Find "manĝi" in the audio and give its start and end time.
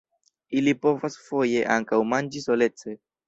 2.15-2.41